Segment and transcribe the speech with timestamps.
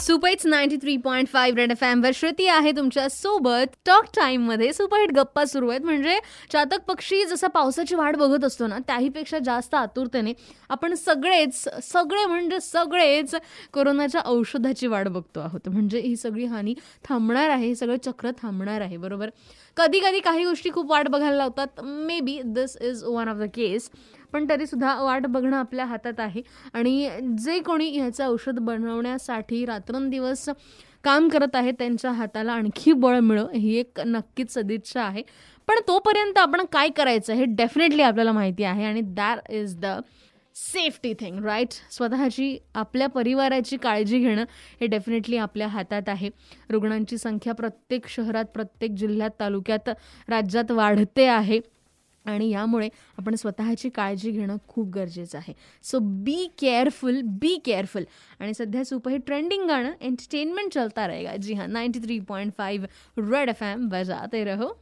[0.00, 3.74] Superhits ninety three point five red F वर श्रुती आहे तुमच्यासोबत.
[3.86, 5.80] टॉक टाइममध्ये सुपरहिट गप्पा सुरू आहेत.
[5.84, 6.18] म्हणजे
[6.52, 10.32] चातक पक्षी जसा पावसाची वाट बघत असतो ना त्याहीपेक्षा जास्त आतुरतेने
[10.70, 13.34] आपण सगळेच सगळे म्हणजे सगळेच
[13.74, 15.68] कोरोनाच्या औषधाची वाट बघतो आहोत.
[15.68, 16.74] म्हणजे ही सगळी हानी
[17.08, 19.30] थांबणार आहे हे सगळं चक्र थांबणार आहे बरोबर?
[19.76, 21.80] कधी कधी काही गोष्टी खूप वाट बघायला लावतात.
[21.82, 23.90] May be this is one of the case
[24.32, 26.42] पण तरीसुद्धा वाट बघणं आपल्या हातात आहे.
[26.72, 30.48] आणि जे कोणी ह्याचं औषध बनवण्यासाठी रात्रंदिवस
[31.04, 35.22] काम करत आहे त्यांच्या हाताला आणखी बळ मिळो ही एक नक्कीच सदिच्छा आहे.
[35.68, 39.86] पण तोपर्यंत आपण काय करायचं हे डेफिनेटली आपल्याला माहिती आहे आणि that is the
[40.56, 44.44] safety thing right स्वतःची आपल्या परिवाराची काळजी घेणं
[44.80, 46.30] हे डेफिनेटली आपल्या हातात आहे.
[46.70, 49.88] रुग्णांची संख्या प्रत्येक शहरात प्रत्येक जिल्ह्यात तालुक्यात
[50.28, 51.60] राज्यात वाढते आहे.
[52.24, 52.88] आणि यामुळे
[53.18, 55.54] आपण स्वतःची काळजी घेणं खूप गरजेचं आहे.
[55.82, 58.04] So be careful be careful
[58.40, 61.36] आणि सध्या सुपरहिट ट्रेंडिंग गाणं एंटरटेनमेंट चलता रहेगा.
[61.36, 62.86] जी हां ninety three point five
[63.30, 64.72] red F M बजाते रहो.